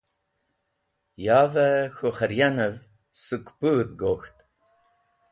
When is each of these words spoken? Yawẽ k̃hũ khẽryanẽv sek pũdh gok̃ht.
Yawẽ 1.25 1.83
k̃hũ 1.95 2.13
khẽryanẽv 2.17 2.75
sek 3.25 3.45
pũdh 3.57 3.93
gok̃ht. 3.99 4.37